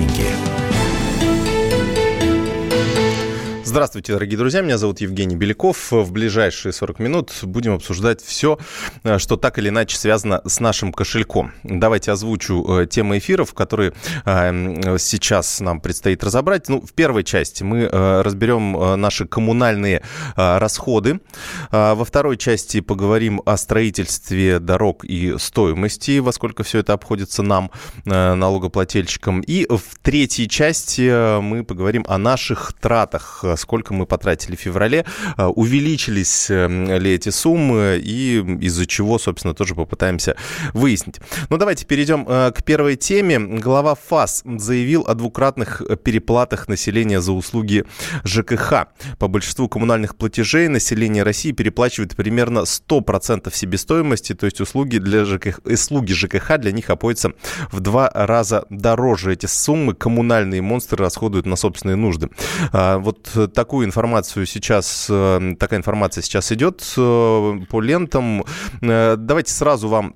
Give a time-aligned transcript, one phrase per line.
[0.00, 0.59] деньги.
[3.70, 4.62] Здравствуйте, дорогие друзья.
[4.62, 5.92] Меня зовут Евгений Беляков.
[5.92, 8.58] В ближайшие 40 минут будем обсуждать все,
[9.04, 11.52] э, что так или иначе связано с нашим кошельком.
[11.62, 13.92] Давайте озвучу э, темы эфиров, которые
[14.24, 16.68] э, сейчас нам предстоит разобрать.
[16.68, 20.02] Ну, в первой части мы разберем наши коммунальные
[20.34, 21.20] расходы.
[21.70, 27.70] Во второй части поговорим о строительстве дорог и стоимости, во сколько все это обходится нам,
[28.04, 29.42] налогоплательщикам.
[29.42, 35.04] И в третьей части мы поговорим о наших тратах сколько мы потратили в феврале,
[35.36, 40.36] а, увеличились эм, ли эти суммы и из-за чего, собственно, тоже попытаемся
[40.72, 41.20] выяснить.
[41.48, 43.38] Ну, давайте перейдем э, к первой теме.
[43.38, 47.84] Глава ФАС заявил о двукратных переплатах населения за услуги
[48.24, 48.88] ЖКХ.
[49.18, 55.60] По большинству коммунальных платежей население России переплачивает примерно 100% себестоимости, то есть услуги, для ЖКХ,
[55.64, 57.32] услуги ЖКХ для них обходятся
[57.70, 59.32] в два раза дороже.
[59.32, 62.30] Эти суммы коммунальные монстры расходуют на собственные нужды.
[62.72, 68.44] А, вот такую информацию сейчас, э, такая информация сейчас идет э, по лентам.
[68.80, 70.14] Э, давайте сразу вам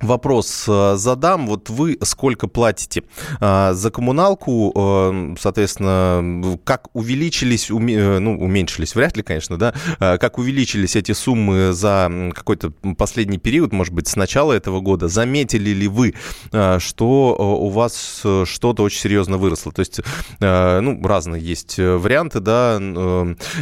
[0.00, 1.46] Вопрос э, задам.
[1.48, 3.02] Вот вы сколько платите
[3.40, 4.72] а, за коммуналку?
[4.76, 12.32] А, соответственно, как увеличились, ну, уменьшились, вряд ли, конечно, да, как увеличились эти суммы за
[12.34, 15.08] какой-то последний период, может быть, с начала этого года?
[15.08, 16.14] Заметили ли вы,
[16.78, 19.72] что у вас что-то очень серьезно выросло?
[19.72, 20.00] То есть,
[20.40, 22.80] ну, разные есть варианты, да,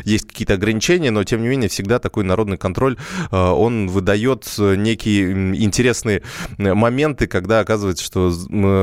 [0.04, 2.96] есть какие-то ограничения, но, тем не менее, всегда такой народный контроль,
[3.30, 5.32] он выдает некие
[5.64, 6.22] интересные
[6.58, 8.30] моменты, когда оказывается, что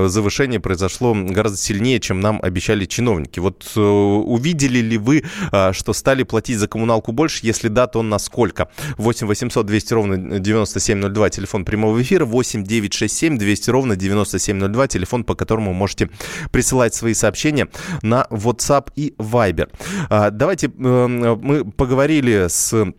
[0.08, 3.40] завышение произошло гораздо сильнее, чем нам обещали чиновники.
[3.40, 7.40] Вот э, увидели ли вы, а, что стали платить за коммуналку больше?
[7.44, 8.70] Если да, то насколько?
[8.98, 15.36] 8 800 200 ровно 9702, телефон прямого эфира, 8 967 200 ровно 9702, телефон, по
[15.36, 16.10] которому можете
[16.52, 17.68] присылать свои сообщения
[18.02, 19.70] на WhatsApp и Viber.
[20.10, 22.94] А, давайте э, мы поговорили с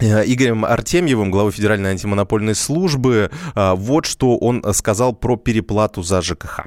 [0.00, 3.30] Игорем Артемьевым, главой Федеральной антимонопольной службы.
[3.54, 6.66] Э, вот что он сказал про переплату за ЖКХ.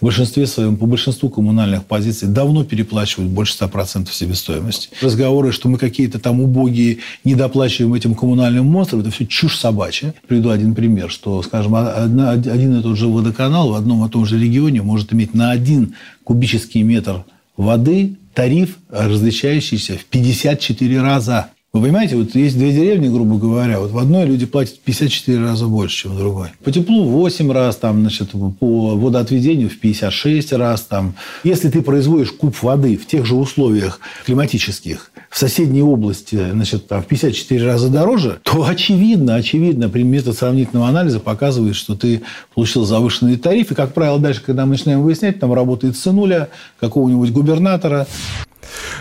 [0.00, 4.90] В большинстве своем, по большинству коммунальных позиций давно переплачивают больше 100% себестоимости.
[5.00, 10.12] Разговоры, что мы какие-то там убогие, недоплачиваем этим коммунальным монстрам, это все чушь собачья.
[10.28, 14.38] Приведу один пример, что, скажем, один и тот же водоканал в одном и том же
[14.38, 17.24] регионе может иметь на один кубический метр
[17.56, 21.46] воды тариф, различающийся в 54 раза.
[21.74, 25.66] Вы понимаете, вот есть две деревни, грубо говоря, вот в одной люди платят 54 раза
[25.66, 26.50] больше, чем в другой.
[26.62, 28.30] По теплу 8 раз, там, значит,
[28.60, 30.82] по водоотведению в 56 раз.
[30.82, 31.16] Там.
[31.42, 37.02] Если ты производишь куб воды в тех же условиях климатических, в соседней области, значит, там,
[37.02, 42.22] в 54 раза дороже, то очевидно, очевидно, метод сравнительного анализа показывает, что ты
[42.54, 43.72] получил завышенный тариф.
[43.72, 48.06] И, как правило, дальше, когда мы начинаем выяснять, там работает сынуля какого-нибудь губернатора,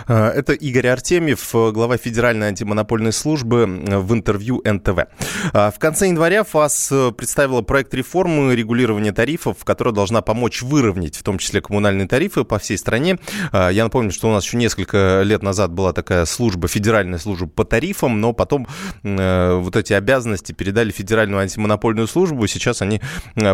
[0.07, 5.07] это Игорь Артемьев, э, глава Федеральной антимонопольной службы э, в интервью НТВ.
[5.53, 11.37] В конце января ФАС представила проект реформы регулирования тарифов, которая должна помочь выровнять, в том
[11.37, 13.17] числе коммунальные тарифы по всей стране.
[13.51, 17.65] Я напомню, что у нас еще несколько лет назад была такая служба, федеральная служба по
[17.65, 18.67] тарифам, но потом
[19.03, 22.47] вот эти обязанности передали Федеральную антимонопольную службу.
[22.47, 23.01] Сейчас они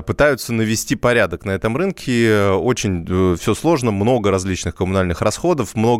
[0.05, 2.49] пытаются навести порядок на этом рынке.
[2.51, 5.98] Очень все сложно, много различных коммунальных расходов, много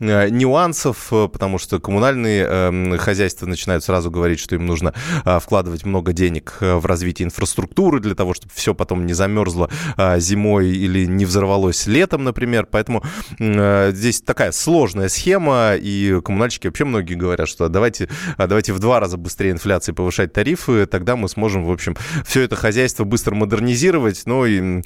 [0.00, 5.38] Э, нюансов, э, потому что коммунальные эм, хозяйства начинают сразу говорить, что им нужно э,
[5.40, 9.70] вкладывать много денег в развитие инфраструктуры для того, чтобы все потом не замерзло
[10.18, 12.66] зимой или не взорвалось летом, например.
[12.70, 13.02] Поэтому
[13.38, 18.08] здесь такая сложная схема, и коммунальщики вообще многие говорят, что давайте,
[18.38, 22.56] давайте в два раза быстрее инфляции повышать тарифы, тогда мы сможем, в общем, все это
[22.56, 24.22] хозяйство быстро модернизировать.
[24.26, 24.82] Но и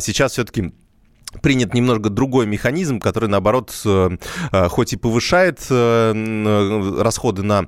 [0.00, 0.72] сейчас все-таки
[1.40, 4.10] принят немного другой механизм, который, наоборот, э,
[4.52, 7.66] э, хоть и повышает э, расходы на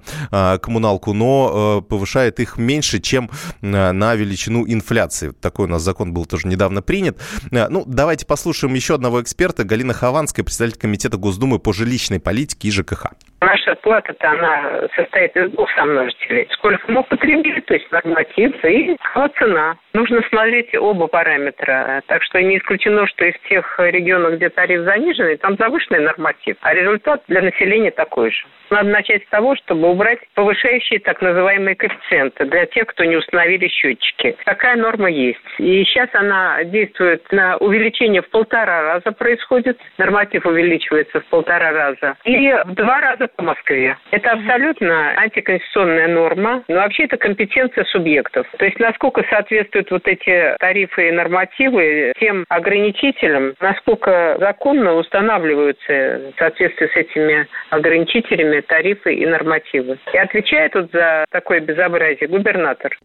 [0.58, 3.30] коммуналку, но повышает их меньше, чем
[3.60, 5.30] на величину инфляции.
[5.30, 7.18] Такой у нас закон был тоже недавно принят.
[7.50, 12.70] Ну, давайте послушаем еще одного эксперта, Галина Хованская, председатель Комитета Госдумы по жилищной политике и
[12.70, 13.12] ЖКХ.
[13.40, 16.48] Наша плата-то, она состоит из двух сомножителей.
[16.52, 18.96] Сколько мы потребили, то есть норматив, и
[19.38, 19.76] цена.
[19.92, 22.02] Нужно смотреть оба параметра.
[22.06, 26.56] Так что не исключено, что из тех тех регионах, где тариф заниженный, там завышенный норматив,
[26.60, 28.44] а результат для населения такой же.
[28.70, 33.68] Надо начать с того, чтобы убрать повышающие так называемые коэффициенты для тех, кто не установили
[33.68, 34.36] счетчики.
[34.44, 35.38] Такая норма есть.
[35.58, 39.78] И сейчас она действует на увеличение в полтора раза происходит.
[39.98, 42.16] Норматив увеличивается в полтора раза.
[42.24, 43.96] И в два раза по Москве.
[44.10, 46.64] Это абсолютно антиконституционная норма.
[46.66, 48.46] Но вообще это компетенция субъектов.
[48.58, 56.38] То есть насколько соответствуют вот эти тарифы и нормативы тем ограничителям, насколько законно устанавливаются в
[56.38, 59.98] соответствии с этими ограничителями тарифы и нормативы.
[60.12, 62.96] И отвечает тут за такое безобразие губернатор.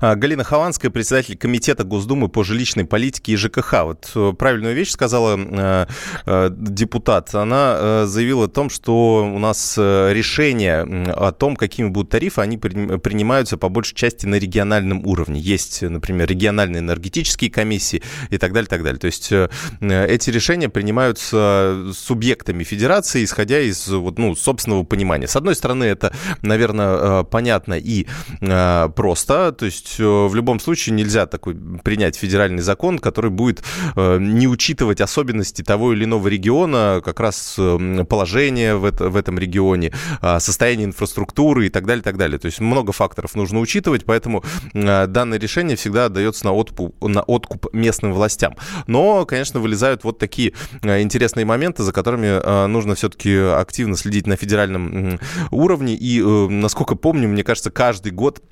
[0.00, 3.84] А, Галина Хованская, председатель Комитета Госдумы по жилищной политике и ЖКХ.
[3.84, 5.86] Вот э, правильную вещь сказала э,
[6.26, 7.34] э, депутат.
[7.34, 10.82] Она заявила о том, что у нас решения
[11.14, 15.40] о том, какими будут тарифы, они принимаются по большей части на региональном уровне.
[15.40, 18.98] Есть, например, региональные энергетические комиссии и так далее, так далее.
[18.98, 19.32] То есть
[19.80, 25.26] эти решения принимаются субъектами федерации, исходя из вот, ну, собственного понимания.
[25.26, 26.12] С одной стороны, это,
[26.42, 28.06] наверное, понятно и
[28.40, 33.62] просто, то есть э, в любом случае нельзя такой принять федеральный закон, который будет
[33.96, 39.16] э, не учитывать особенности того или иного региона, как раз э, положение в, это, в
[39.16, 42.38] этом регионе, а, состояние инфраструктуры и так далее, так далее.
[42.38, 47.72] То есть много факторов нужно учитывать, поэтому данное решение всегда отдается на откуп, на откуп
[47.72, 48.56] местным властям.
[48.86, 50.52] Но, конечно, вылезают вот такие
[50.82, 55.18] интересные моменты, за которыми нужно все-таки активно следить на федеральном
[55.50, 55.94] уровне.
[55.94, 58.42] И, насколько помню, мне кажется, каждый год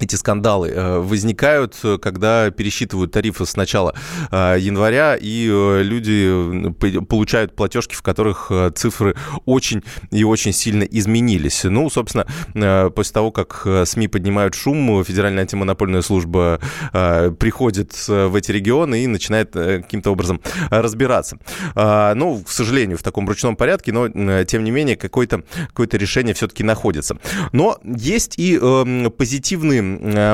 [0.00, 3.94] эти скандалы э, возникают, когда пересчитывают тарифы с начала
[4.30, 9.14] э, января, и э, люди получают платежки, в которых цифры
[9.44, 11.64] очень и очень сильно изменились.
[11.64, 12.26] Ну, собственно,
[12.90, 16.60] после того, как СМИ поднимают шум, Федеральная антимонопольная служба
[16.92, 21.38] приходит в эти регионы и начинает каким-то образом разбираться.
[21.74, 26.62] Ну, к сожалению, в таком ручном порядке, но, тем не менее, какое-то какое решение все-таки
[26.62, 27.16] находится.
[27.52, 28.58] Но есть и
[29.16, 29.83] позитивные Э,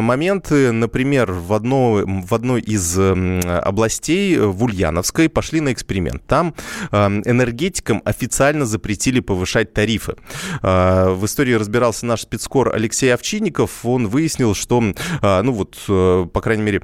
[0.01, 6.27] моменты, например, в, одно, в одной из областей, э, в Ульяновской, пошли на эксперимент.
[6.27, 6.55] Там
[6.93, 10.17] эм, энергетикам официально запретили повышать тарифы.
[10.63, 13.85] Э, в истории разбирался наш спецкор Алексей Овчинников.
[13.85, 16.83] Он выяснил, что, ну вот, по крайней мере,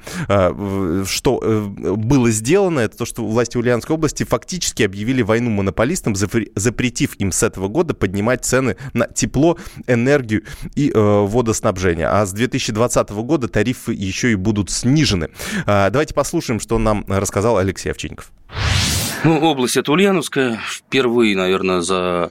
[1.04, 1.40] что
[1.76, 7.42] было сделано, это то, что власти Ульяновской области фактически объявили войну монополистам, запретив им с
[7.42, 10.42] этого года поднимать цены на тепло, энергию
[10.74, 12.08] и водоснабжение.
[12.08, 15.30] А с 2000 2020 года тарифы еще и будут снижены.
[15.66, 18.32] А, давайте послушаем, что нам рассказал Алексей Овчинников.
[19.26, 20.60] Ну, область это Ульяновская.
[20.64, 22.30] Впервые, наверное, за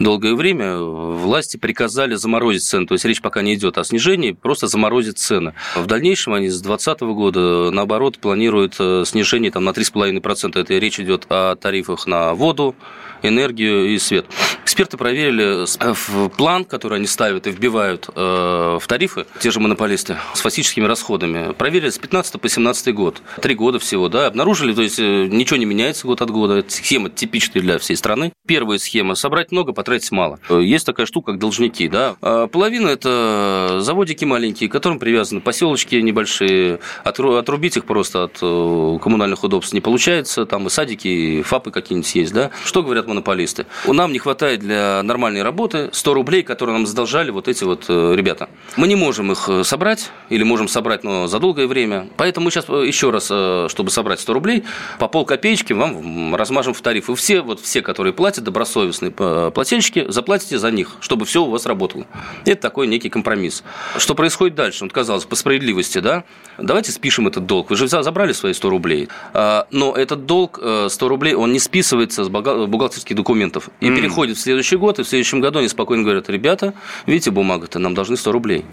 [0.00, 2.84] долгое время власти приказали заморозить цены.
[2.88, 5.54] То есть речь пока не идет о снижении, просто заморозить цены.
[5.76, 10.58] В дальнейшем они с 2020 года, наоборот, планируют э, снижение там, на 3,5%.
[10.58, 12.74] Это речь идет о тарифах на воду,
[13.22, 14.26] энергию и свет.
[14.64, 20.16] Эксперты проверили э, план, который они ставят и вбивают э, в тарифы, те же монополисты,
[20.34, 21.52] с фактическими расходами.
[21.52, 23.22] Проверили с 15 по 17 год.
[23.40, 26.54] Три года всего, да, обнаружили, то есть э, ничего не меняется год от года.
[26.54, 28.32] Это схема типичная для всей страны.
[28.46, 30.38] Первая схема– собрать много, потратить мало.
[30.50, 32.16] Есть такая штука, как должники, да.
[32.20, 36.80] А половина– это заводики маленькие, к которым привязаны поселочки небольшие.
[37.04, 40.46] Отрубить их просто от коммунальных удобств не получается.
[40.46, 42.50] Там и садики, и фапы какие-нибудь есть, да.
[42.64, 43.66] Что говорят монополисты.
[43.86, 48.14] Нам не хватает для нормальной работы 100 рублей, которые нам задолжали вот эти вот э,
[48.16, 48.48] ребята.
[48.76, 52.08] Мы не можем их э, собрать, или можем собрать, но за долгое время.
[52.16, 53.26] Поэтому сейчас э, еще раз,
[53.70, 54.64] чтобы собрать 100 рублей,
[54.98, 57.10] по пол копеечки вам размажем в тариф.
[57.10, 61.66] И все, вот все, которые платят, добросовестные плательщики, заплатите за них, чтобы все у вас
[61.66, 62.06] работало.
[62.44, 63.62] Это такой некий компромисс.
[63.96, 64.84] Что происходит дальше?
[64.84, 66.24] Вот казалось, по справедливости, да?
[66.58, 67.70] Давайте спишем этот долг.
[67.70, 69.08] Вы же забрали свои 100 рублей.
[69.34, 73.70] А, но этот долг 100 рублей, он не списывается с бухгалтерского бухгалтерских документов.
[73.80, 73.96] И mm.
[73.96, 76.74] переходит в следующий год, и в следующем году они спокойно говорят, ребята,
[77.06, 78.64] видите, бумага-то нам должны 100 рублей.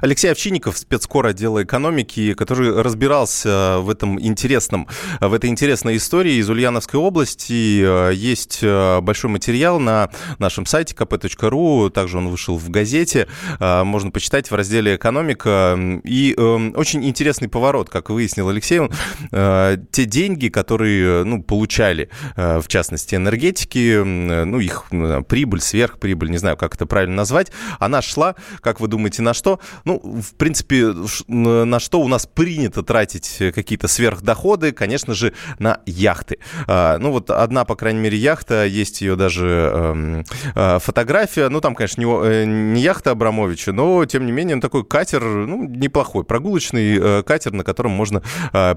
[0.00, 4.88] Алексей Овчинников, спецкор отдела экономики, который разбирался в этом интересном,
[5.20, 8.12] в этой интересной истории из Ульяновской области.
[8.14, 13.28] Есть э, большой материал на нашем сайте kp.ru, также он вышел в газете,
[13.58, 15.78] э, можно почитать в разделе «Экономика».
[16.04, 18.90] И очень интересный поворот, как выяснил Алексей, он,
[19.32, 24.86] э, те деньги, которые ну, получали, в частности, энергетики, ну, их
[25.28, 29.53] прибыль, сверхприбыль, не знаю, как это правильно назвать, она шла, как вы думаете, на что?
[29.84, 30.94] Ну, в принципе,
[31.28, 36.38] на что у нас принято тратить какие-то сверхдоходы, конечно же, на яхты.
[36.66, 41.48] А, ну, вот одна, по крайней мере, яхта, есть ее даже эм, э, фотография.
[41.48, 45.22] Ну, там, конечно, не, э, не яхта Абрамовича, но, тем не менее, он такой катер,
[45.24, 48.22] ну, неплохой, прогулочный э, катер, на котором можно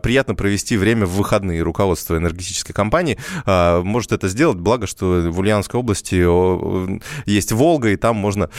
[0.02, 1.62] приятно провести время в выходные.
[1.62, 6.16] Руководство энергетической компании может это сделать, благо, что в Ульяновской области
[7.30, 8.50] есть Волга, и там можно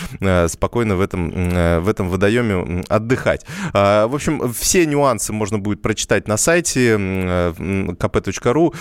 [0.48, 3.46] спокойно в этом, в этом водоеме отдыхать.
[3.72, 8.74] В общем, все нюансы можно будет прочитать на сайте kp.ru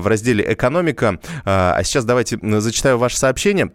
[0.00, 1.18] в разделе «Экономика».
[1.44, 3.72] А сейчас давайте зачитаю ваше сообщение.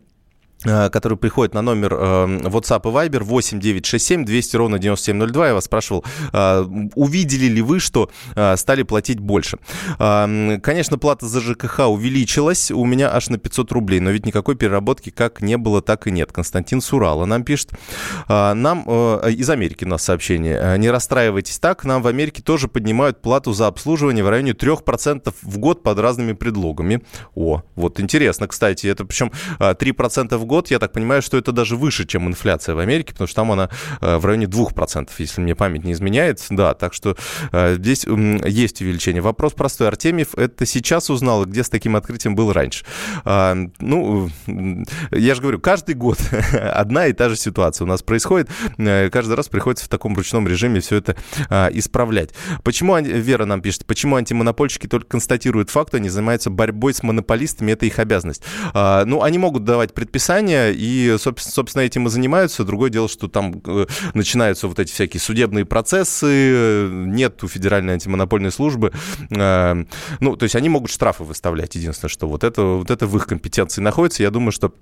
[0.65, 1.97] Э, который приходит на номер э,
[2.43, 5.47] WhatsApp и Viber 8 967 200 ровно 9702.
[5.47, 8.09] Я вас спрашивал, э, увидели ли вы, что
[8.55, 9.57] стали платить больше?
[9.97, 15.09] Конечно, плата за ЖКХ увеличилась у меня аж на 500 рублей, но ведь никакой переработки
[15.09, 16.31] как не было, так и нет.
[16.31, 17.71] Константин Сурала нам пишет.
[18.27, 20.77] Нам из Америки у нас сообщение.
[20.77, 25.57] Не расстраивайтесь так, нам в Америке тоже поднимают плату за обслуживание в районе 3% в
[25.57, 27.01] год под разными предлогами.
[27.35, 31.77] О, вот интересно, кстати, это причем 3% в год, я так понимаю, что это даже
[31.77, 33.69] выше, чем инфляция в Америке, потому что там она
[34.01, 36.43] э, в районе 2%, если мне память не изменяет.
[36.49, 37.15] Да, так что
[37.51, 39.21] э, здесь есть увеличение.
[39.21, 39.87] Вопрос простой.
[39.87, 42.83] Артемьев это сейчас узнал, где с таким открытием был раньше?
[43.23, 44.29] А, ну,
[45.11, 46.17] я же говорю, каждый год
[46.73, 48.49] одна и та же ситуация у нас происходит.
[48.77, 51.15] Э, каждый раз приходится в таком ручном режиме все это
[51.49, 52.31] а, исправлять.
[52.63, 57.85] Почему, Вера нам пишет, почему антимонопольщики только констатируют факт, они занимаются борьбой с монополистами, это
[57.85, 58.43] их обязанность.
[58.73, 62.63] А, ну, они могут давать предписания, наказания, и, собственно, этим и занимаются.
[62.63, 68.51] Другое дело, что там э, начинаются вот эти всякие судебные процессы, нет у Федеральной антимонопольной
[68.51, 68.91] службы.
[69.29, 69.83] Э,
[70.19, 71.75] ну, то есть они могут штрафы выставлять.
[71.75, 74.23] Единственное, что вот это, вот это в их компетенции находится.
[74.23, 74.73] Я думаю, что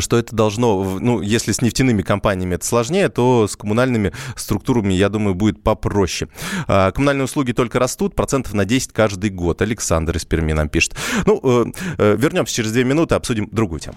[0.00, 5.08] что это должно, ну, если с нефтяными компаниями это сложнее, то с коммунальными структурами, я
[5.08, 6.30] думаю, будет попроще.
[6.66, 9.62] А, коммунальные услуги только растут, процентов на 10 каждый год.
[9.62, 10.94] Александр из Перми нам пишет.
[11.26, 13.96] Ну, э, вернемся через две минуты, обсудим другую тему.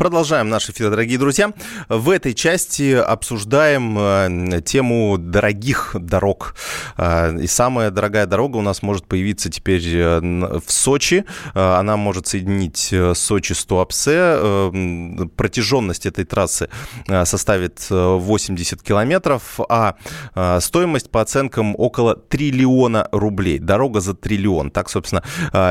[0.00, 1.52] Продолжаем наш эфир, дорогие друзья.
[1.90, 6.54] В этой части обсуждаем э, тему дорогих дорог.
[6.96, 11.26] Э, и самая дорогая дорога у нас может появиться теперь э, в Сочи.
[11.52, 14.70] Она может соединить Сочи с Туапсе.
[15.36, 16.70] Протяженность этой трассы
[17.06, 19.96] составит 80 километров, а
[20.60, 23.58] стоимость по оценкам около триллиона рублей.
[23.58, 24.70] Дорога за триллион.
[24.70, 25.22] Так, собственно,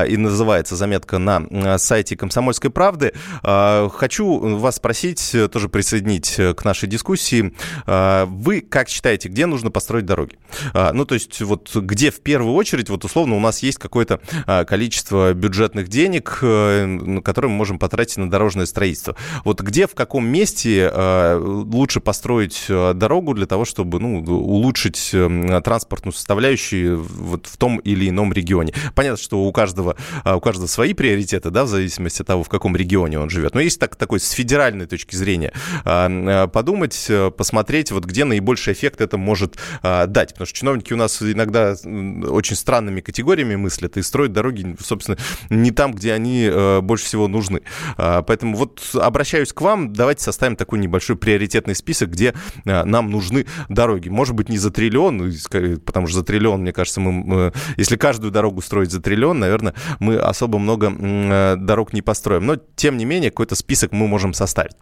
[0.06, 3.12] и называется заметка на сайте «Комсомольской правды».
[3.42, 7.54] Хочу хочу вас спросить, э, тоже присоединить э, к нашей дискуссии.
[7.86, 10.38] А, вы как считаете, где нужно построить дороги?
[10.74, 14.20] А, ну, то есть вот где в первую очередь, вот условно у нас есть какое-то
[14.46, 19.16] а, количество бюджетных денег, э, которые мы можем потратить на дорожное строительство.
[19.44, 20.90] Вот где, в каком месте
[21.40, 25.14] лучше построить дорогу для того, чтобы ну, улучшить
[25.64, 28.74] транспортную составляющую вот в том или ином регионе?
[28.94, 32.76] Понятно, что у каждого, у каждого свои приоритеты, да, в зависимости от того, в каком
[32.76, 33.54] регионе он живет.
[33.54, 35.52] Но есть так, такой с федеральной точки зрения
[35.84, 40.30] а, а, подумать, э, посмотреть, вот где наибольший эффект это может а, дать.
[40.30, 41.76] Потому что чиновники у нас иногда
[42.28, 45.16] очень странными категориями мыслят и строят дороги, собственно,
[45.48, 47.60] не там, где они э, больше всего нужны.
[47.96, 54.08] Поэтому вот обращаюсь к вам, давайте составим такой небольшой приоритетный список, где нам нужны дороги.
[54.08, 55.32] Может быть, не за триллион,
[55.84, 60.16] потому что за триллион, мне кажется, мы, если каждую дорогу строить за триллион, наверное, мы
[60.16, 60.90] особо много
[61.56, 62.46] дорог не построим.
[62.46, 64.74] Но, тем не менее, какой-то список мы можем составить.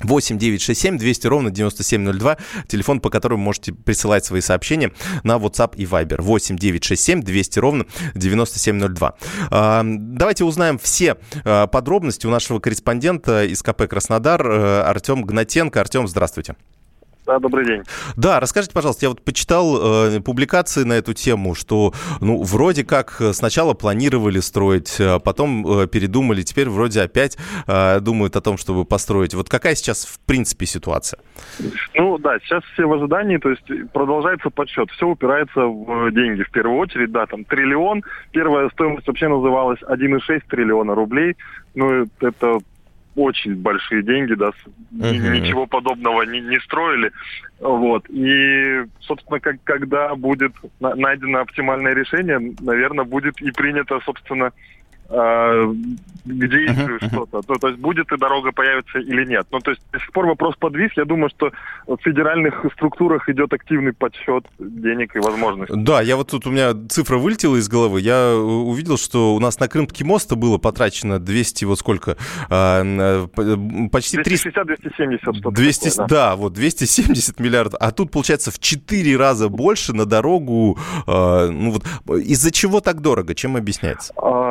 [0.00, 2.36] 8 9 6 7 200 ровно 9702,
[2.68, 4.92] телефон, по которому можете присылать свои сообщения
[5.22, 6.20] на WhatsApp и Viber.
[6.20, 9.14] 8 9 6 7 200 ровно 9702.
[9.50, 15.80] А, давайте узнаем все а, подробности у нашего корреспондента из КП «Краснодар» э, Артем Гнатенко.
[15.80, 16.56] Артем, здравствуйте.
[17.26, 17.82] Да, добрый день.
[18.16, 23.20] Да, расскажите, пожалуйста, я вот почитал э, публикации на эту тему, что, ну, вроде как
[23.32, 28.84] сначала планировали строить, а потом э, передумали, теперь вроде опять э, думают о том, чтобы
[28.84, 29.34] построить.
[29.34, 31.18] Вот какая сейчас, в принципе, ситуация?
[31.94, 34.88] Ну, да, сейчас все в ожидании, то есть продолжается подсчет.
[34.92, 38.04] Все упирается в деньги в первую очередь, да, там триллион.
[38.30, 41.36] Первая стоимость вообще называлась 1,6 триллиона рублей.
[41.74, 42.60] Ну, это
[43.16, 44.50] очень большие деньги, да,
[44.92, 45.40] uh-huh.
[45.40, 47.10] ничего подобного не, не строили.
[47.58, 48.08] Вот.
[48.10, 54.52] И, собственно, как, когда будет найдено оптимальное решение, наверное, будет и принято, собственно,
[55.08, 55.74] э,
[56.26, 57.42] к действию uh-huh, что-то.
[57.48, 59.46] Ну, то есть будет и дорога появится или нет.
[59.50, 60.90] Ну, то есть до сих пор вопрос подвис.
[60.96, 61.52] Я думаю, что
[61.86, 65.74] в федеральных структурах идет активный подсчет денег и возможностей.
[65.76, 68.00] Да, я вот тут у меня цифра вылетела из головы.
[68.00, 72.16] Я увидел, что у нас на Крымский мост было потрачено 200, вот сколько?
[72.50, 72.82] А,
[73.92, 75.50] почти 260-270.
[75.50, 76.30] 200, такое, да.
[76.30, 77.78] да, вот 270 миллиардов.
[77.80, 80.78] А тут, получается, в 4 раза больше на дорогу.
[81.06, 81.84] А, ну вот
[82.20, 83.34] из-за чего так дорого?
[83.34, 84.12] Чем объясняется?
[84.16, 84.45] А,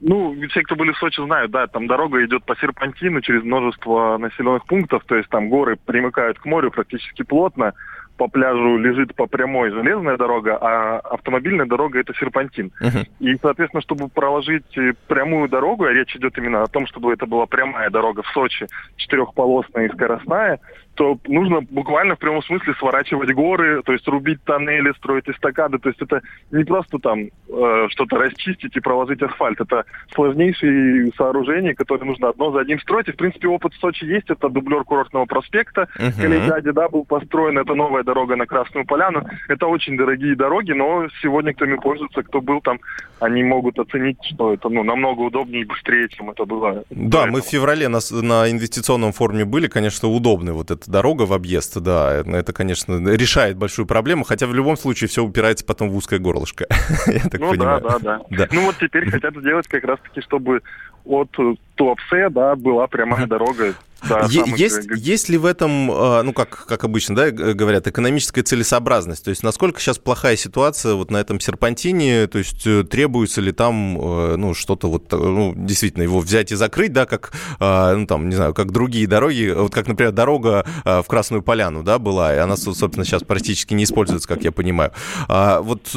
[0.00, 4.16] ну, все, кто были в Сочи, знают, да, там дорога идет по серпантину через множество
[4.18, 7.74] населенных пунктов, то есть там горы примыкают к морю практически плотно,
[8.16, 12.72] по пляжу лежит по прямой железная дорога, а автомобильная дорога это серпантин.
[12.82, 13.06] Uh-huh.
[13.20, 17.46] И, соответственно, чтобы проложить прямую дорогу, а речь идет именно о том, чтобы это была
[17.46, 20.60] прямая дорога в Сочи, четырехполосная и скоростная,
[20.96, 25.78] то нужно буквально в прямом смысле сворачивать горы, то есть рубить тоннели, строить эстакады.
[25.78, 29.60] То есть это не просто там э, что-то расчистить и проложить асфальт.
[29.60, 29.84] Это
[30.14, 33.08] сложнейшие сооружения, которые нужно одно за одним строить.
[33.08, 34.30] И, в принципе, опыт в Сочи есть.
[34.30, 35.88] Это дублер курортного проспекта.
[35.98, 36.20] Uh-huh.
[36.20, 37.58] Калейдаде, да, был построен.
[37.58, 39.24] Это новая дорога на Красную Поляну.
[39.48, 42.80] Это очень дорогие дороги, но сегодня, кто ими пользуется, кто был там,
[43.20, 46.84] они могут оценить, что это ну, намного удобнее и быстрее, чем это было.
[46.90, 51.32] Да, мы в феврале на, на инвестиционном форуме были, конечно, удобный вот это дорога в
[51.32, 55.96] объезд, да, это, конечно, решает большую проблему, хотя в любом случае все упирается потом в
[55.96, 56.66] узкое горлышко.
[57.06, 57.80] Я так ну понимаю.
[57.80, 58.48] да, да, да.
[58.52, 60.62] Ну вот теперь хотят сделать как раз-таки, чтобы
[61.04, 61.30] от
[61.76, 63.74] Туапсе, да, была прямая дорога
[64.08, 69.24] да, есть, есть ли в этом, а, ну, как, как обычно, да, говорят, экономическая целесообразность?
[69.24, 72.26] То есть насколько сейчас плохая ситуация вот на этом серпантине?
[72.26, 76.52] То есть э, требуется ли там, э, ну, что-то вот, э, ну, действительно, его взять
[76.52, 80.12] и закрыть, да, как, а, ну, там, не знаю, как другие дороги, вот как, например,
[80.12, 84.44] дорога а, в Красную Поляну, да, была, и она, собственно, сейчас практически не используется, как
[84.44, 84.92] я понимаю.
[85.26, 85.90] Вот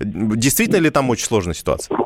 [0.00, 1.96] действительно ли там очень сложная ситуация?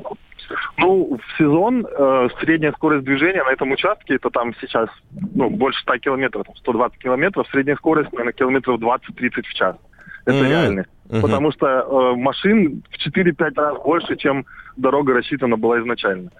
[0.95, 4.89] Ну, в сезон э, средняя скорость движения на этом участке, это там сейчас
[5.35, 9.77] ну, больше 100 километров, 120 километров, средняя скорость, наверное, километров 20-30 в час.
[10.25, 10.49] Это mm-hmm.
[10.49, 10.89] реальность.
[11.09, 11.21] Mm-hmm.
[11.21, 14.47] Потому что э, машин в 4-5 раз больше, чем
[14.77, 16.31] дорога рассчитана была изначально.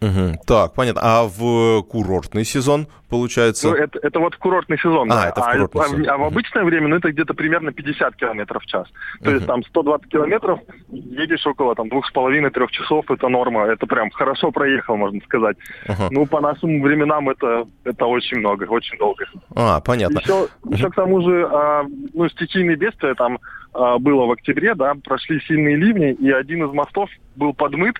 [0.00, 0.44] Угу.
[0.46, 1.00] Так, понятно.
[1.04, 3.68] А в курортный сезон, получается?
[3.68, 5.10] Ну, это, это вот в курортный сезон.
[5.12, 5.28] А, да.
[5.28, 6.08] это в курортный а, сезон.
[6.08, 8.86] А, а в обычное время, ну, это где-то примерно 50 километров в час.
[9.22, 9.36] То угу.
[9.36, 13.66] есть там 120 километров, едешь около там двух с половиной-трех часов, это норма.
[13.66, 15.56] Это прям хорошо проехал, можно сказать.
[15.88, 16.08] Угу.
[16.10, 19.24] Ну, по нашим временам это, это очень много, очень долго.
[19.54, 20.20] А, понятно.
[20.20, 20.74] Еще, угу.
[20.74, 23.38] еще к тому же, а, ну, стихийные бедствия там
[23.72, 27.96] а, было в октябре, да, прошли сильные ливни, и один из мостов был подмыт,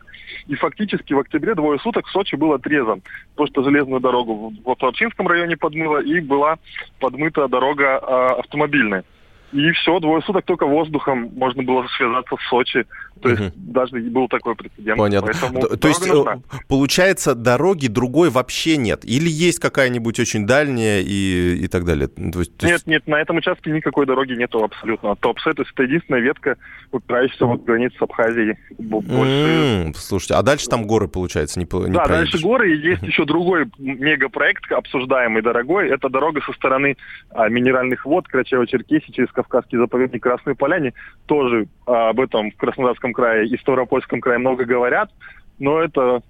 [0.48, 5.28] и фактически в октябре двое суток Сочи был отрезан, потому что железную дорогу в Лапшинском
[5.28, 6.58] районе подмыло, и была
[6.98, 9.04] подмыта дорога э, автомобильная.
[9.52, 12.86] И все, двое суток только воздухом можно было связаться в Сочи.
[13.20, 13.52] То есть угу.
[13.56, 14.98] даже был такой прецедент.
[14.98, 15.32] Понятно.
[15.60, 16.40] То, то есть, нужна.
[16.68, 19.04] получается, дороги другой вообще нет?
[19.04, 22.08] Или есть какая-нибудь очень дальняя и, и так далее?
[22.08, 22.86] То есть, то есть...
[22.86, 25.16] Нет, нет, на этом участке никакой дороги нету абсолютно.
[25.16, 26.56] Топсе, то есть это единственная ветка,
[26.92, 28.56] упирающаяся вот границу с Абхазией.
[28.78, 29.12] Больше...
[29.12, 32.32] Mm, слушайте, а дальше там горы, получается, не, не Да, проедешь.
[32.32, 35.90] дальше горы, и есть еще другой мегапроект, обсуждаемый, дорогой.
[35.90, 36.96] Это дорога со стороны
[37.30, 40.94] а, минеральных вод Карачаево-Черкесии через Кавказский заповедник Красной Поляне.
[41.26, 45.10] Тоже а, об этом в Краснодарском крае и Ставропольском крае много говорят,
[45.58, 46.22] но это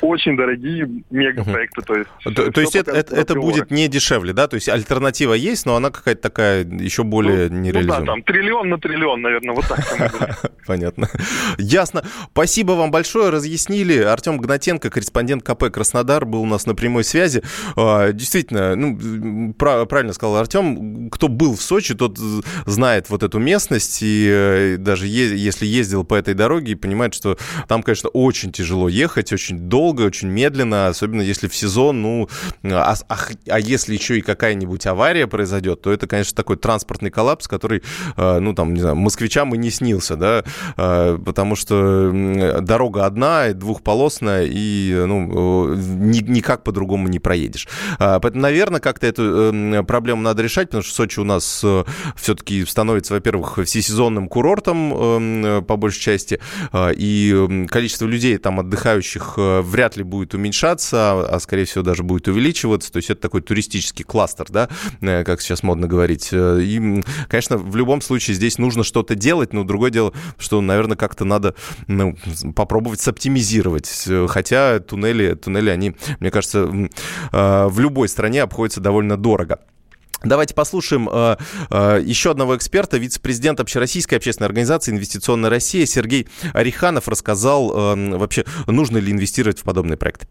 [0.00, 1.82] очень дорогие мегапроекты.
[1.82, 4.48] То есть, то, все, то есть это, это, это будет не дешевле, да?
[4.48, 8.00] То есть альтернатива есть, но она какая-то такая еще более ну, нереализуемая.
[8.00, 10.52] Ну да, там триллион на триллион, наверное, вот так.
[10.66, 11.08] Понятно.
[11.58, 12.04] Ясно.
[12.32, 13.98] Спасибо вам большое, разъяснили.
[13.98, 17.42] Артем Гнатенко, корреспондент КП «Краснодар», был у нас на прямой связи.
[17.76, 22.18] А, действительно, ну, правильно сказал Артем, кто был в Сочи, тот
[22.66, 27.36] знает вот эту местность, и э, даже если ездил по этой дороге, понимает, что
[27.68, 32.28] там, конечно, очень тяжело ехать, очень долго, очень медленно, особенно если в сезон, ну,
[32.64, 33.16] а, а,
[33.48, 37.82] а если еще и какая-нибудь авария произойдет, то это, конечно, такой транспортный коллапс, который,
[38.16, 40.44] э, ну, там, не знаю, москвичам и не снился, да,
[40.76, 42.10] э, потому что
[42.60, 47.68] дорога одна, двухполосная, и, ну, ни, никак по-другому не проедешь.
[47.98, 51.84] Поэтому, наверное, как-то эту проблему надо решать, потому что Сочи у нас э,
[52.16, 56.40] все-таки становится, во-первых, всесезонным курортом, по большей части,
[56.74, 59.34] и количество людей там отдыхающих
[59.66, 62.92] вряд ли будет уменьшаться, а, скорее всего даже будет увеличиваться.
[62.92, 64.68] То есть это такой туристический кластер, да,
[65.00, 66.30] как сейчас модно говорить.
[66.32, 71.24] И, конечно, в любом случае здесь нужно что-то делать, но другое дело, что, наверное, как-то
[71.24, 71.54] надо
[71.86, 72.16] ну,
[72.54, 74.08] попробовать соптимизировать.
[74.28, 76.66] Хотя туннели, туннели, они, мне кажется,
[77.32, 79.58] в любой стране обходятся довольно дорого.
[80.26, 81.36] Давайте послушаем э,
[81.70, 88.44] э, еще одного эксперта, вице-президент Общероссийской общественной организации «Инвестиционная Россия» Сергей Ореханов рассказал э, вообще,
[88.66, 90.26] нужно ли инвестировать в подобные проекты.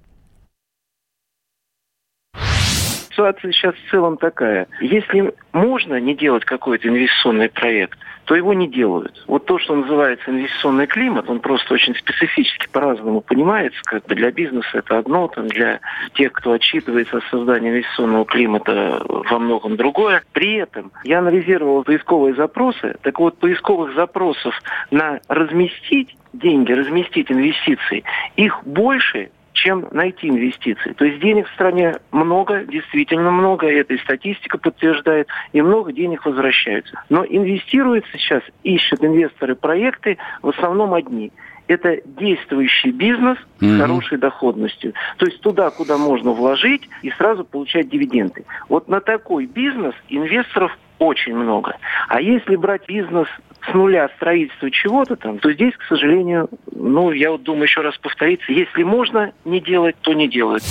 [3.10, 4.67] Ситуация сейчас в целом такая.
[4.81, 9.23] Если можно не делать какой-то инвестиционный проект, то его не делают.
[9.27, 13.79] Вот то, что называется инвестиционный климат, он просто очень специфически по-разному понимается.
[13.85, 15.79] Как бы для бизнеса это одно, там, для
[16.15, 20.23] тех, кто отчитывается о создании инвестиционного климата во многом другое.
[20.33, 22.95] При этом я анализировал поисковые запросы.
[23.01, 24.59] Так вот, поисковых запросов
[24.91, 28.03] на разместить деньги, разместить инвестиции,
[28.35, 30.94] их больше, чем найти инвестиции.
[30.94, 36.26] То есть денег в стране много, действительно много, это и статистика подтверждает, и много денег
[36.26, 37.02] возвращаются.
[37.10, 41.32] Но инвестируют сейчас, ищут инвесторы проекты в основном одни
[41.68, 43.78] это действующий бизнес mm-hmm.
[43.78, 44.94] с хорошей доходностью.
[45.18, 48.46] То есть туда, куда можно вложить и сразу получать дивиденды.
[48.70, 51.77] Вот на такой бизнес инвесторов очень много.
[52.08, 53.27] А если брать бизнес
[53.69, 57.97] с нуля строительства чего-то там, то здесь, к сожалению, ну, я вот думаю еще раз
[57.97, 60.63] повториться, если можно не делать, то не делать.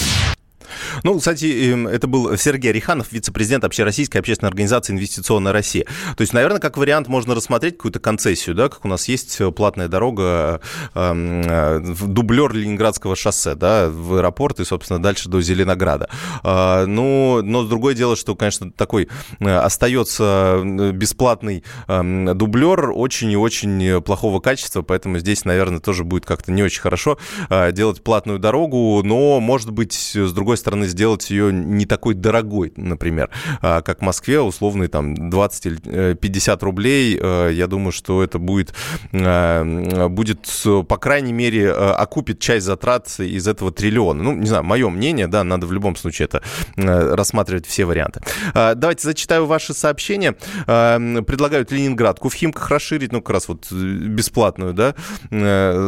[1.02, 5.84] Ну, кстати, эм, это был Сергей Риханов, вице-президент Общероссийской общественной организации «Инвестиционная Россия».
[6.16, 9.88] То есть, наверное, как вариант можно рассмотреть какую-то концессию, да, как у нас есть платная
[9.88, 10.60] дорога,
[10.94, 16.08] э, э, дублер Ленинградского шоссе, да, в аэропорт и, собственно, дальше до Зеленограда.
[16.42, 19.08] Э, ну, но другое дело, что, конечно, такой
[19.40, 26.26] э, остается бесплатный э, дублер очень и очень плохого качества, поэтому здесь, наверное, тоже будет
[26.26, 30.88] как-то не очень хорошо э, делать платную дорогу, но, может быть, с другой стороны, стороны,
[30.88, 36.62] сделать ее не такой дорогой, например, а, как в Москве, условный там 20 или 50
[36.62, 37.18] э, рублей.
[37.20, 38.74] Э, я думаю, что это будет,
[39.12, 40.48] э, будет
[40.88, 44.22] по крайней мере, окупит часть затрат из этого триллиона.
[44.22, 46.42] Ну, не знаю, мое мнение, да, надо в любом случае это
[46.76, 48.20] рассматривать все варианты.
[48.54, 50.32] Давайте зачитаю ваши сообщения.
[50.66, 54.94] Предлагают Ленинградку в Химках расширить, ну, как раз вот бесплатную, да,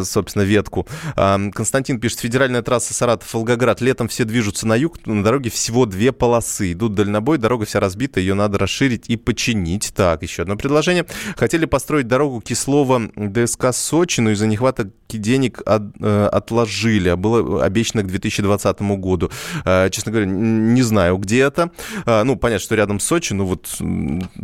[0.04, 0.86] собственно, ветку.
[1.14, 3.80] Константин пишет, федеральная трасса Саратов-Волгоград.
[3.80, 6.72] Летом все движутся на юг, на дороге всего две полосы.
[6.72, 9.92] Идут дальнобой, дорога вся разбита, ее надо расширить и починить.
[9.94, 11.06] Так, еще одно предложение.
[11.36, 18.02] Хотели построить дорогу Кислова-ДСК Сочи, но из-за нехватки денег от, э, отложили, а было обещано
[18.02, 19.30] к 2020 году.
[19.64, 21.70] Э, честно говоря, не знаю, где это.
[22.04, 23.78] Э, ну, понятно, что рядом с Сочи, но вот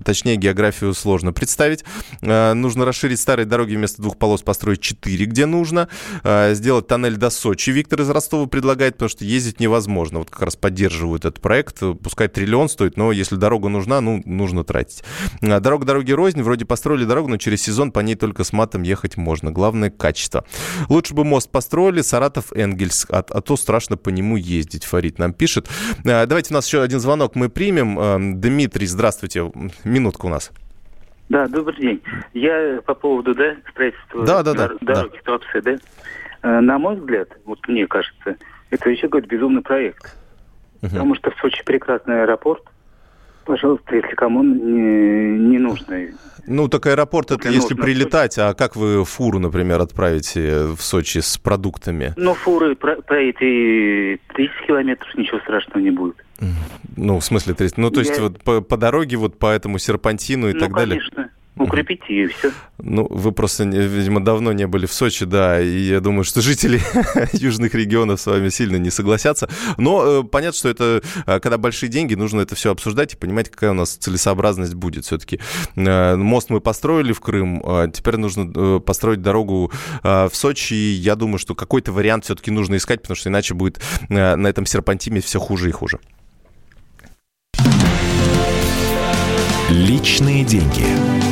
[0.04, 1.84] точнее географию сложно представить.
[2.20, 5.88] Нужно расширить старые дороги вместо двух полос построить четыре, где нужно.
[6.24, 7.70] Сделать тоннель до Сочи.
[7.70, 11.80] Виктор из Ростова предлагает, потому что ездить невозможно вот как раз поддерживают этот проект.
[12.02, 15.04] Пускай триллион стоит, но если дорога нужна, ну, нужно тратить.
[15.42, 16.42] А, дорога дороги рознь.
[16.42, 19.52] Вроде построили дорогу, но через сезон по ней только с матом ехать можно.
[19.52, 20.44] Главное– качество.
[20.88, 25.68] Лучше бы мост построили, Саратов-Энгельс, а, а то страшно по нему ездить, Фарид нам пишет.
[26.04, 28.40] А, давайте у нас еще один звонок мы примем.
[28.40, 29.52] Дмитрий, здравствуйте.
[29.84, 30.50] Минутка у нас.
[31.28, 32.02] Да, добрый день.
[32.34, 35.22] Я по поводу да, строительства да, да, да, дороги да.
[35.24, 35.76] Туапсе, да.
[36.42, 38.36] Э, на мой взгляд, вот мне кажется,
[38.70, 40.16] это еще какой-то безумный проект.
[40.82, 40.90] Угу.
[40.90, 42.62] Потому что в Сочи прекрасный аэропорт.
[43.44, 45.96] Пожалуйста, если кому не, не нужно.
[46.46, 51.38] Ну, так аэропорт это если прилетать, а как вы фуру, например, отправите в Сочи с
[51.38, 52.14] продуктами?
[52.16, 56.16] Ну, фуры про, проедете 30 километров, ничего страшного не будет.
[56.96, 57.78] Ну, в смысле 30?
[57.78, 58.06] Ну, то Я...
[58.06, 61.10] есть вот по, по дороге, вот по этому серпантину и ну, так конечно.
[61.16, 61.30] далее?
[61.30, 61.41] укрепить
[62.08, 62.50] ее, и все.
[62.78, 66.80] Ну, вы просто, видимо, давно не были в Сочи, да, и я думаю, что жители
[67.32, 69.48] южных регионов с вами сильно не согласятся.
[69.76, 73.50] Но э, понятно, что это, э, когда большие деньги, нужно это все обсуждать и понимать,
[73.50, 75.40] какая у нас целесообразность будет все-таки.
[75.76, 79.70] Э, мост мы построили в Крым, э, теперь нужно э, построить дорогу
[80.02, 80.74] э, в Сочи.
[80.74, 84.46] И я думаю, что какой-то вариант все-таки нужно искать, потому что иначе будет э, на
[84.46, 85.98] этом серпантиме все хуже и хуже.
[89.70, 91.31] Личные деньги.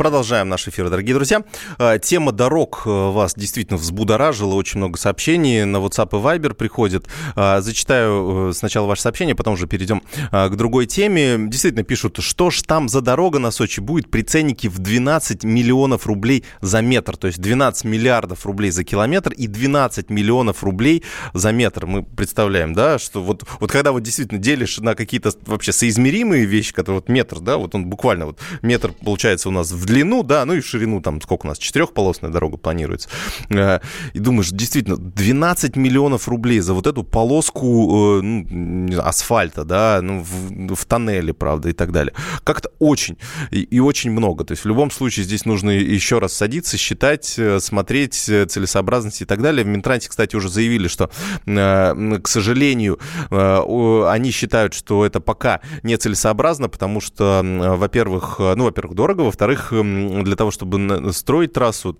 [0.00, 1.44] Продолжаем наш эфир, дорогие друзья.
[1.76, 4.54] А, тема дорог э, вас действительно взбудоражила.
[4.54, 7.06] Очень много сообщений на WhatsApp и Viber приходит.
[7.36, 10.00] А, зачитаю э, сначала ваше сообщение, потом уже перейдем
[10.32, 11.36] к другой теме.
[11.50, 16.06] Действительно пишут, что ж там за дорога на Сочи будет при ценнике в 12 миллионов
[16.06, 17.18] рублей за метр.
[17.18, 21.84] То есть 12 миллиардов рублей за километр и 12 миллионов рублей за метр.
[21.84, 26.72] Мы представляем, да, что вот, вот когда вот действительно делишь на какие-то вообще соизмеримые вещи,
[26.72, 30.44] которые вот метр, да, вот он буквально вот метр получается у нас в длину, да,
[30.44, 33.08] ну и в ширину, там, сколько у нас, четырехполосная дорога планируется.
[33.50, 33.80] Э,
[34.12, 40.22] и думаешь, действительно, 12 миллионов рублей за вот эту полоску э, ну, асфальта, да, ну,
[40.22, 42.14] в, в тоннеле, правда, и так далее.
[42.44, 43.18] Как-то очень
[43.50, 44.44] и, и очень много.
[44.44, 49.24] То есть в любом случае здесь нужно еще раз садиться, считать, э, смотреть целесообразность и
[49.24, 49.64] так далее.
[49.64, 51.10] В Минтрансе, кстати, уже заявили, что,
[51.44, 52.98] к сожалению,
[53.30, 60.50] они считают, что это пока нецелесообразно, потому что, во-первых, ну, во-первых, дорого, во-вторых, для того,
[60.50, 61.96] чтобы строить трассу,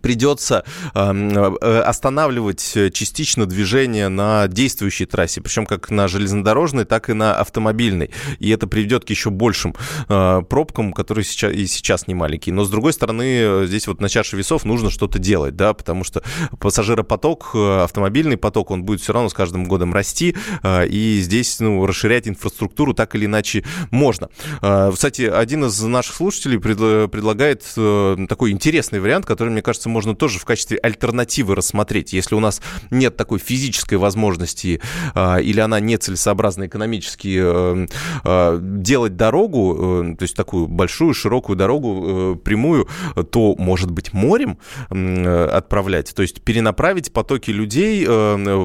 [0.00, 7.12] придется эм, э, останавливать частично движение на действующей трассе, причем как на железнодорожной, так и
[7.12, 8.10] на автомобильной.
[8.38, 9.74] И это приведет к еще большим
[10.08, 12.54] э, пробкам, которые сейчас, и сейчас не маленькие.
[12.54, 16.22] Но, с другой стороны, здесь вот на чаше весов нужно что-то делать, да, потому что
[16.58, 21.84] пассажиропоток, э, автомобильный поток, он будет все равно с каждым годом расти, и здесь, ну,
[21.86, 24.28] расширять инфраструктуру так или иначе можно.
[24.60, 27.62] Кстати, один из наших слушателей предлагает
[28.28, 32.12] такой интересный вариант, который, мне кажется, кажется, можно тоже в качестве альтернативы рассмотреть.
[32.12, 34.80] Если у нас нет такой физической возможности
[35.14, 37.86] а, или она нецелесообразна экономически э,
[38.24, 42.88] э, делать дорогу, э, то есть такую большую, широкую дорогу, прямую,
[43.30, 44.58] то, может быть, морем
[44.90, 48.06] отправлять, то есть перенаправить потоки людей,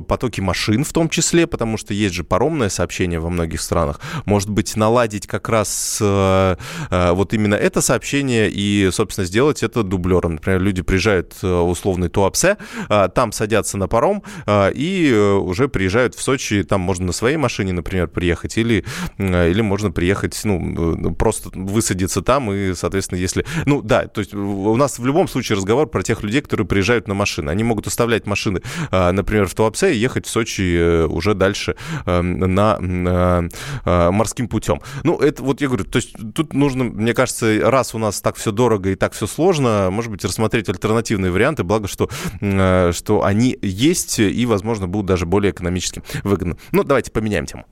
[0.02, 4.00] потоки машин в том числе, потому что есть же паромное сообщение во многих странах.
[4.26, 10.34] Может быть, наладить как раз вот именно это сообщение и, собственно, сделать это дублером.
[10.36, 12.58] Например, люди приезжают приезжают э, условный Туапсе,
[12.90, 17.38] э, там садятся на паром э, и уже приезжают в Сочи, там можно на своей
[17.38, 18.84] машине, например, приехать, или,
[19.18, 23.46] или можно приехать, ну, просто высадиться там, и, соответственно, если...
[23.66, 27.08] Ну, да, то есть у нас в любом случае разговор про тех людей, которые приезжают
[27.08, 27.50] на машины.
[27.50, 33.50] Они могут оставлять машины, например, в Туапсе и ехать в Сочи уже дальше на
[33.86, 34.82] морским путем.
[35.04, 38.36] Ну, это вот я говорю, то есть тут нужно, мне кажется, раз у нас так
[38.36, 42.10] все дорого и так все сложно, может быть, рассмотреть альтернативу альтернативные варианты, благо, что,
[42.42, 46.58] э, что они есть и, возможно, будут даже более экономически выгодны.
[46.72, 47.66] Ну, давайте поменяем тему.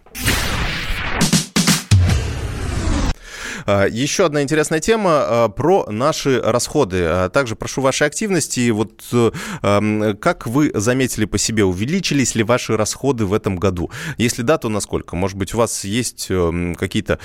[3.67, 7.03] Еще одна интересная тема а, про наши расходы.
[7.03, 8.69] А, также прошу вашей активности.
[8.69, 9.03] Вот
[9.61, 13.91] как вы заметили по себе, увеличились ли ваши расходы в этом году?
[14.17, 15.15] Если да, то насколько?
[15.15, 16.27] Может быть, у вас есть
[16.77, 17.19] какие-то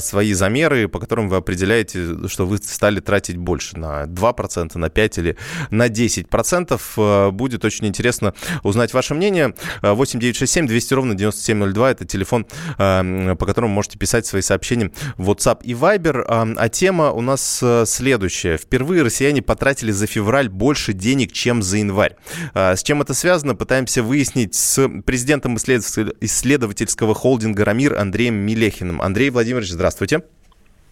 [0.00, 5.20] свои замеры, по которым вы определяете, что вы стали тратить больше на 2%, на 5%
[5.20, 5.36] или
[5.70, 7.30] на 10%.
[7.30, 9.54] Будет очень интересно узнать ваше мнение.
[9.82, 15.62] 8 967 200 ровно 9702 это телефон, по которому можете писать свои сообщения в WhatsApp
[15.62, 16.24] и Viber.
[16.26, 18.56] А тема у нас э, следующая.
[18.56, 22.16] Впервые россияне потратили за февраль больше денег, чем за январь.
[22.54, 29.02] А, с чем это связано, пытаемся выяснить с президентом исследовательского холдинга «Рамир» Андреем Милехиным.
[29.02, 30.22] Андрей Владимирович, здравствуйте.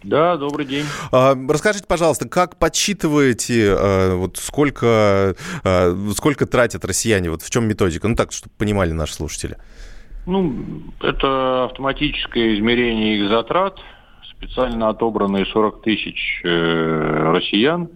[0.02, 0.84] Да, добрый день.
[1.10, 3.74] А, расскажите, пожалуйста, как подсчитываете,
[4.14, 5.34] вот сколько,
[6.14, 8.08] сколько тратят россияне, вот в чем методика?
[8.08, 9.56] Ну так, чтобы понимали наши слушатели.
[10.26, 13.80] Ну, это автоматическое измерение их затрат
[14.42, 17.88] специально отобранные 40 тысяч э, россиян,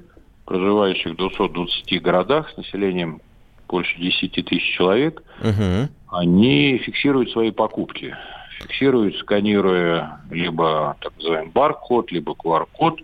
[0.44, 3.20] проживающих в 220 городах с населением
[3.68, 5.88] больше 10 тысяч человек, угу.
[6.08, 8.14] они фиксируют свои покупки.
[8.60, 13.00] Фиксируют, сканируя либо так называемый бар-код, либо QR-код,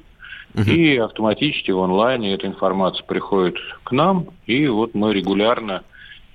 [0.55, 0.63] угу.
[0.63, 5.83] и автоматически в онлайне эта информация приходит к нам, и вот мы регулярно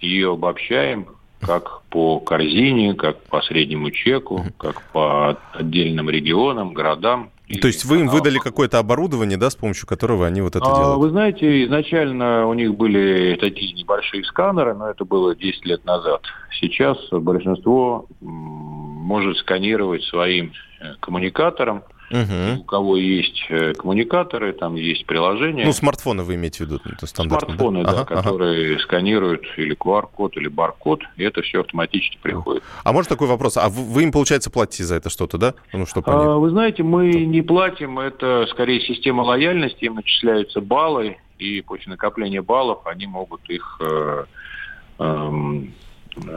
[0.01, 1.07] ее обобщаем,
[1.41, 7.31] как по корзине, как по среднему чеку, как по отдельным регионам, городам.
[7.61, 10.75] То есть вы им выдали какое-то оборудование, да, с помощью которого они вот это а,
[10.75, 10.99] делают?
[10.99, 16.23] Вы знаете, изначально у них были такие небольшие сканеры, но это было 10 лет назад.
[16.59, 22.61] Сейчас большинство может сканировать своим э, коммуникатором, Угу.
[22.61, 25.65] У кого есть э, коммуникаторы, там есть приложения.
[25.65, 26.79] Ну, смартфоны вы имеете в виду?
[26.85, 28.83] Это смартфоны, да, да ага, которые ага.
[28.83, 32.63] сканируют или QR-код, или бар-код, и это все автоматически приходит.
[32.83, 33.57] А может такой вопрос?
[33.57, 35.53] А вы, им, получается, платите за это что-то, да?
[35.73, 37.19] Ну, что а, вы знаете, мы что?
[37.19, 43.41] не платим, это скорее система лояльности, им начисляются баллы, и после накопления баллов они могут
[43.49, 44.25] их э,
[44.99, 45.31] э,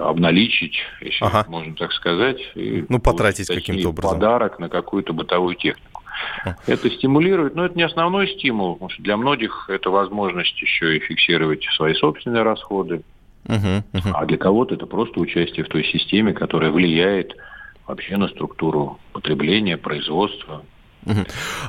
[0.01, 1.45] обналичить, если ага.
[1.49, 2.39] можно так сказать.
[2.55, 4.15] И ну, потратить каким-то образом.
[4.15, 6.03] Подарок на какую-то бытовую технику.
[6.67, 11.01] Это стимулирует, но это не основной стимул, потому что для многих это возможность еще и
[11.01, 13.03] фиксировать свои собственные расходы.
[13.47, 14.11] Uh-huh, uh-huh.
[14.13, 17.35] А для кого-то это просто участие в той системе, которая влияет
[17.87, 20.63] вообще на структуру потребления, производства.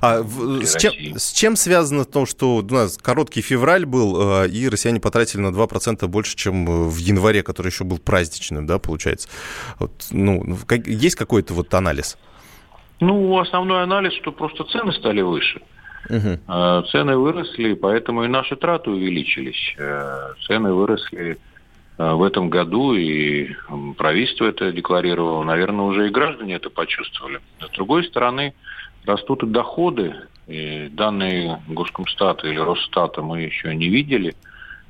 [0.01, 4.67] А с чем, с чем связано то, что у нас короткий февраль был, э, и
[4.67, 9.29] россияне потратили на 2% больше, чем в январе, который еще был праздничным, да, получается?
[9.79, 12.17] Вот, ну, есть какой-то вот анализ?
[12.99, 15.61] Ну, основной анализ, что просто цены стали выше.
[16.09, 16.87] Угу.
[16.91, 19.75] Цены выросли, поэтому и наши траты увеличились.
[19.77, 21.37] Э, цены выросли
[21.97, 23.49] э, в этом году, и
[23.97, 25.43] правительство это декларировало.
[25.43, 27.39] Наверное, уже и граждане это почувствовали.
[27.59, 28.53] С другой стороны,
[29.05, 30.15] растут и доходы.
[30.47, 34.35] И данные Госкомстата или Росстата мы еще не видели.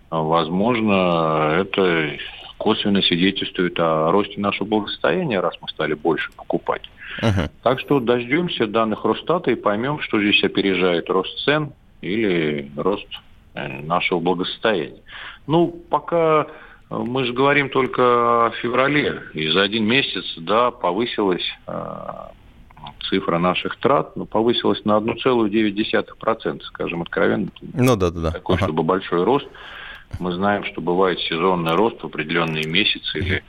[0.09, 2.17] Возможно, это
[2.57, 6.83] косвенно свидетельствует о росте нашего благосостояния, раз мы стали больше покупать.
[7.21, 7.49] Uh-huh.
[7.63, 13.07] Так что дождемся данных Росстата и поймем, что здесь опережает рост цен или рост
[13.55, 15.01] э, нашего благосостояния.
[15.47, 16.47] Ну, пока
[16.89, 21.71] э, мы же говорим только о феврале, и за один месяц, да, повысилась э,
[23.09, 27.47] цифра наших трат, но повысилась на 1,9%, скажем откровенно.
[27.73, 28.31] Ну да, да, да.
[28.31, 28.65] Такой, ага.
[28.65, 29.47] чтобы большой рост.
[30.19, 33.43] Мы знаем, что бывает сезонный рост в определенные месяцы или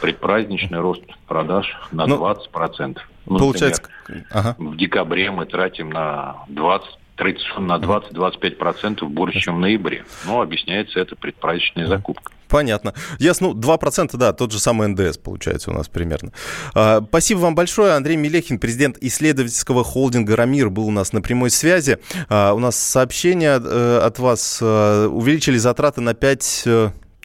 [0.00, 2.98] предпраздничный рост продаж на ну, 20%.
[3.26, 4.56] Ну, получается, например, ага.
[4.58, 10.04] в декабре мы тратим на 20 традиционно на 20-25% больше, чем в ноябре.
[10.24, 12.34] Но объясняется это предпраздничной закупкой.
[12.48, 12.94] Понятно.
[13.18, 13.48] Ясно.
[13.48, 16.32] Ну, 2%, да, тот же самый НДС получается у нас примерно.
[16.74, 17.94] А, спасибо вам большое.
[17.94, 21.98] Андрей Мелехин, президент исследовательского холдинга «Рамир», был у нас на прямой связи.
[22.28, 24.58] А, у нас сообщение э, от вас.
[24.62, 26.64] Э, увеличили затраты на 5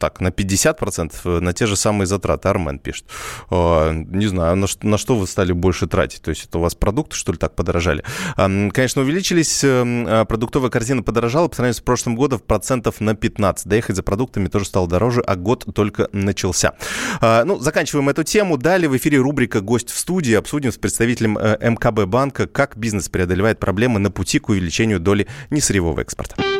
[0.01, 2.49] так, на 50% э, на те же самые затраты.
[2.49, 3.05] Армен пишет.
[3.51, 6.21] Не знаю, на что, на что вы стали больше тратить?
[6.21, 8.03] То есть это у вас продукты, что ли, так подорожали?
[8.35, 13.67] Конечно, увеличились, эм, а продуктовая корзина подорожала по сравнению с прошлым годом процентов на 15.
[13.67, 16.73] Доехать за продуктами тоже стало дороже, а год только начался.
[17.21, 18.57] А, ну, заканчиваем эту тему.
[18.57, 20.33] Далее в эфире рубрика «Гость в студии».
[20.33, 25.27] Обсудим с представителем э, МКБ банка, как бизнес преодолевает проблемы на пути к увеличению доли
[25.51, 26.50] несырьевого экспорта.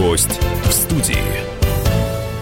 [0.00, 1.18] Гость в студии.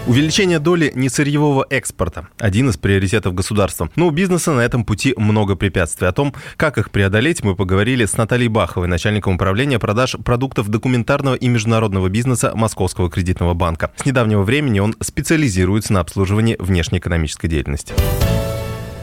[0.07, 3.89] Увеличение доли несырьевого экспорта– один из приоритетов государства.
[3.97, 6.07] Но у бизнеса на этом пути много препятствий.
[6.07, 11.35] О том, как их преодолеть, мы поговорили с Натальей Баховой, начальником управления продаж продуктов документарного
[11.35, 13.91] и международного бизнеса Московского кредитного банка.
[13.97, 17.93] С недавнего времени он специализируется на обслуживании внешнеэкономической деятельности.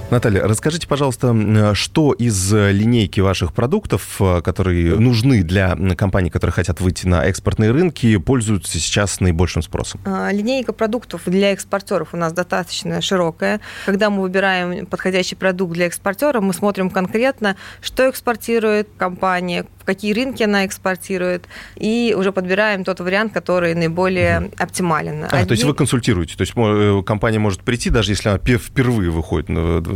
[0.08, 6.80] Наталья, расскажите, пожалуйста, что из линейки ваших продуктов, э, которые нужны для компаний, которые хотят
[6.80, 10.00] выйти на экспортные рынки, пользуются сейчас наибольшим спросом?
[10.04, 13.60] А, линейка продуктов для экспортеров у нас достаточно широкая.
[13.84, 20.44] Когда мы выбираем подходящий продукт для экспортера, мы смотрим конкретно, что экспортирует компания, какие рынки
[20.44, 24.50] она экспортирует, и уже подбираем тот вариант, который наиболее угу.
[24.56, 25.24] оптимален.
[25.24, 25.46] А, Одни...
[25.46, 29.48] То есть вы консультируете, то есть э, компания может прийти, даже если она впервые выходит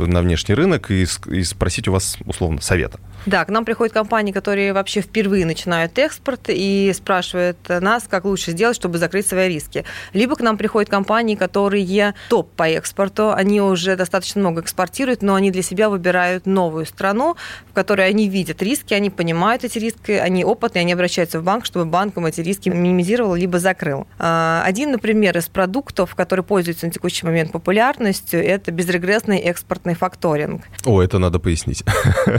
[0.07, 3.01] на внешний рынок, и, и спросить у вас, условно, совета?
[3.27, 8.53] Да, к нам приходят компании, которые вообще впервые начинают экспорт и спрашивают нас, как лучше
[8.53, 9.85] сделать, чтобы закрыть свои риски.
[10.13, 15.35] Либо к нам приходят компании, которые топ по экспорту, они уже достаточно много экспортируют, но
[15.35, 17.37] они для себя выбирают новую страну,
[17.69, 21.67] в которой они видят риски, они понимают эти риски, они опытные, они обращаются в банк,
[21.67, 24.07] чтобы банк им эти риски минимизировал либо закрыл.
[24.19, 30.63] А, один, например, из продуктов, который пользуется на текущий момент популярностью, это безрегрессный экспортный факторинг.
[30.85, 31.85] О, это надо пояснить.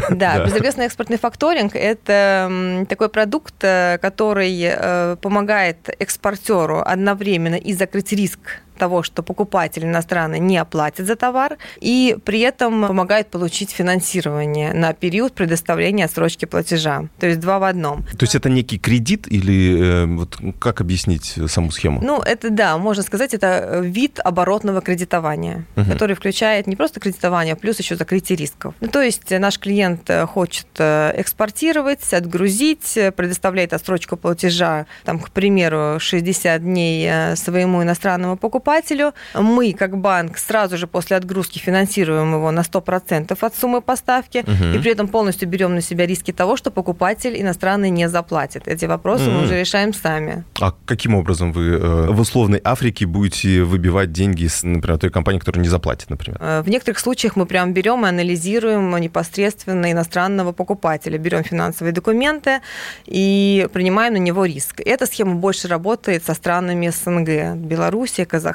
[0.09, 8.11] Да, безрегрессный экспортный факторинг– это такой продукт, э, который э, помогает экспортеру одновременно и закрыть
[8.13, 8.39] риск
[8.81, 14.93] того, что покупатель иностранный не оплатит за товар, и при этом помогает получить финансирование на
[14.93, 17.03] период предоставления отсрочки платежа.
[17.19, 18.01] То есть два в одном.
[18.17, 22.01] То есть это некий кредит или э, вот как объяснить саму схему?
[22.01, 25.91] Ну, это да, можно сказать, это вид оборотного кредитования, угу.
[25.91, 28.73] который включает не просто кредитование, а плюс еще закрытие рисков.
[28.81, 35.29] Ну, то есть наш клиент э, хочет э, экспортировать, отгрузить, предоставляет отсрочку платежа, там, к
[35.29, 39.13] примеру, 60 дней своему иностранному покупателю, покупателю.
[39.33, 44.75] Мы, как банк, сразу же после отгрузки финансируем его на 100% от суммы поставки, угу.
[44.75, 48.67] и при этом полностью берем на себя риски того, что покупатель иностранный не заплатит.
[48.67, 49.31] Эти вопросы угу.
[49.31, 50.43] мы уже решаем сами.
[50.59, 55.39] А каким образом вы э, в условной Африке будете выбивать деньги, с, например, той компании,
[55.39, 56.37] которая не заплатит, например?
[56.41, 62.59] Э, в некоторых случаях мы прям берем и анализируем непосредственно иностранного покупателя, берем финансовые документы
[63.05, 64.81] и принимаем на него риск.
[64.85, 68.50] Эта схема больше работает со странами СНГ, Белоруссия, Казахстан.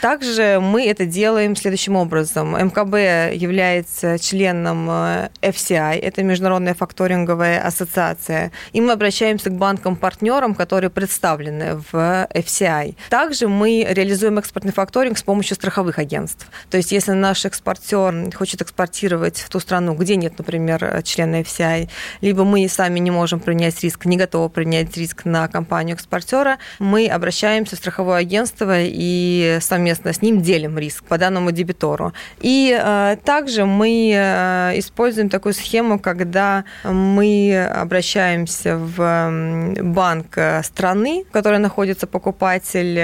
[0.00, 2.56] Также мы это делаем следующим образом.
[2.56, 10.90] МКБ является членом э, FCI, это Международная факторинговая ассоциация, и мы обращаемся к банкам-партнерам, которые
[10.90, 12.96] представлены в FCI.
[13.10, 16.46] Также мы реализуем экспортный факторинг с помощью страховых агентств.
[16.70, 17.96] То есть если наш экспортер
[18.34, 21.88] хочет экспортировать в ту страну, где нет, например, члена FCI,
[22.20, 27.76] либо мы сами не можем принять риск, не готовы принять риск на компанию-экспортера, мы обращаемся
[27.76, 29.25] в страховое агентство и
[29.60, 32.12] совместно с ним делим риск по данному дебитору.
[32.40, 41.24] И э, также мы э, используем такую схему, когда мы обращаемся в банк э, страны,
[41.28, 42.94] в которой находится покупатель,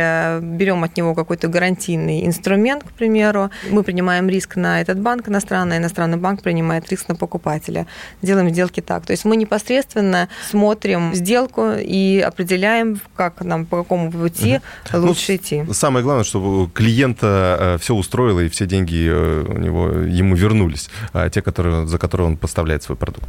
[0.41, 5.79] берем от него какой-то гарантийный инструмент, к примеру, мы принимаем риск на этот банк иностранный,
[5.79, 7.87] иностранный банк принимает риск на покупателя.
[8.23, 9.07] Делаем сделки так.
[9.07, 14.61] То есть мы непосредственно смотрим сделку и определяем, как нам, по какому пути
[14.93, 15.07] угу.
[15.07, 15.65] лучше ну, идти.
[15.73, 20.91] Самое главное, чтобы клиента э, все устроило и все деньги э, у него, ему вернулись,
[21.13, 23.29] а те, которые, за которые он поставляет свой продукт.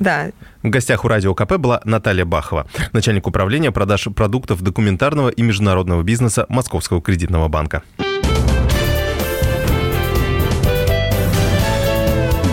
[0.00, 0.30] Да.
[0.62, 6.02] В гостях у Радио КП была Наталья Бахова, начальник управления продаж продуктов документарного и международного
[6.02, 7.82] бизнеса Московского кредитного банка.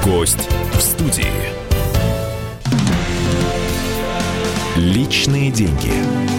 [0.04, 1.60] Гость в студии.
[4.76, 6.39] Личные деньги.